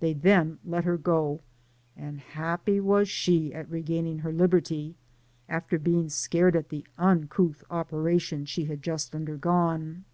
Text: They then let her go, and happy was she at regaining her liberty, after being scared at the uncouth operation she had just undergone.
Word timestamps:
They 0.00 0.14
then 0.14 0.58
let 0.64 0.84
her 0.84 0.96
go, 0.96 1.42
and 1.98 2.18
happy 2.18 2.80
was 2.80 3.10
she 3.10 3.52
at 3.52 3.68
regaining 3.68 4.20
her 4.20 4.32
liberty, 4.32 4.96
after 5.50 5.78
being 5.78 6.08
scared 6.08 6.56
at 6.56 6.70
the 6.70 6.86
uncouth 6.96 7.62
operation 7.68 8.46
she 8.46 8.64
had 8.64 8.80
just 8.82 9.14
undergone. 9.14 10.06